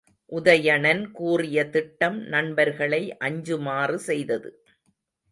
உதயணன் 0.31 1.11
கூறிய 1.11 1.57
திட்டம் 1.69 2.17
நண்பர்களை 2.27 3.17
அஞ்சுமாறு 3.17 3.99
செய்தது. 3.99 4.49